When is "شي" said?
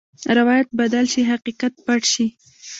1.13-1.21, 2.13-2.27